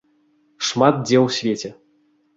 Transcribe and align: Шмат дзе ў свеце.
Шмат 0.69 0.95
дзе 1.05 1.17
ў 1.25 1.37
свеце. 1.37 1.69